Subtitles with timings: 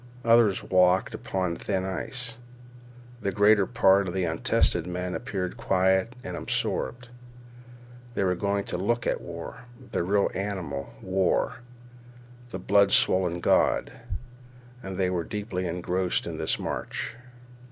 [0.25, 2.37] Others walked as upon thin ice.
[3.21, 7.09] The greater part of the untested men appeared quiet and absorbed.
[8.15, 11.57] They were going to look at war, the red animal—war,
[12.49, 13.91] the blood swollen god.
[14.81, 17.15] And they were deeply engrossed in this march.